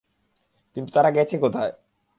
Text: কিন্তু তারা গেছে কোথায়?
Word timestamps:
কিন্তু 0.77 0.89
তারা 0.93 1.09
গেছে 1.11 1.35
কোথায়? 1.37 1.71